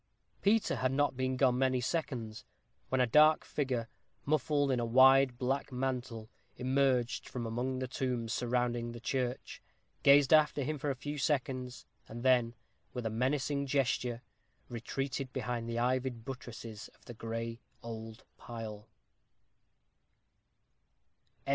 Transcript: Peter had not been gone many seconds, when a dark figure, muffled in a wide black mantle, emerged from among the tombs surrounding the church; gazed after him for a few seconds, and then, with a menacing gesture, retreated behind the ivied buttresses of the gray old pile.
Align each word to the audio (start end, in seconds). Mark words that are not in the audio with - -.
Peter 0.41 0.77
had 0.77 0.91
not 0.91 1.15
been 1.15 1.37
gone 1.37 1.59
many 1.59 1.79
seconds, 1.79 2.43
when 2.89 2.99
a 2.99 3.05
dark 3.05 3.45
figure, 3.45 3.87
muffled 4.25 4.71
in 4.71 4.79
a 4.79 4.83
wide 4.83 5.37
black 5.37 5.71
mantle, 5.71 6.27
emerged 6.57 7.29
from 7.29 7.45
among 7.45 7.77
the 7.77 7.87
tombs 7.87 8.33
surrounding 8.33 8.93
the 8.93 8.99
church; 8.99 9.61
gazed 10.01 10.33
after 10.33 10.63
him 10.63 10.79
for 10.79 10.89
a 10.89 10.95
few 10.95 11.19
seconds, 11.19 11.85
and 12.07 12.23
then, 12.23 12.55
with 12.93 13.05
a 13.05 13.11
menacing 13.11 13.67
gesture, 13.67 14.23
retreated 14.69 15.31
behind 15.31 15.69
the 15.69 15.77
ivied 15.77 16.25
buttresses 16.25 16.87
of 16.95 17.05
the 17.05 17.13
gray 17.13 17.59
old 17.83 18.23
pile. 18.37 18.87